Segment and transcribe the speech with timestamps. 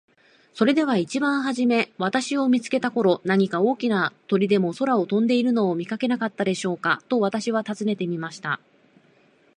[0.55, 8.59] 「それでは一番はじめ私を見つけた頃、何か大きな鳥でも空を飛んでいるのを見かけなかったでしょうか。」と私は尋ねてみました。